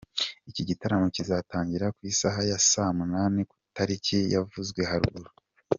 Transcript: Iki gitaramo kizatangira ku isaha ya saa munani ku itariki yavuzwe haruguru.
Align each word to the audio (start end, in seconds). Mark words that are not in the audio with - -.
Iki 0.49 0.61
gitaramo 0.69 1.07
kizatangira 1.15 1.85
ku 1.95 2.01
isaha 2.11 2.39
ya 2.49 2.57
saa 2.69 2.95
munani 2.97 3.41
ku 3.49 3.55
itariki 3.69 4.17
yavuzwe 4.33 4.81
haruguru. 4.91 5.31